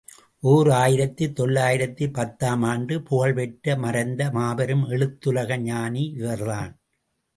[0.43, 6.73] ஓர் ஆயிரத்து தொள்ளாயிரத்து பத்து ஆம் ஆண்டு புகழ் பெற்று மறைந்த மாபெரும் எழுத்துலக ஞானி இவர்தான்.